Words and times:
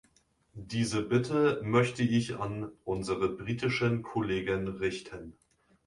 Diese 0.55 1.03
Bitte 1.03 1.61
möchte 1.63 2.01
ich 2.01 2.39
an 2.39 2.71
unsere 2.85 3.29
britischen 3.29 4.01
Kollegen 4.01 4.67
richten. 4.67 5.33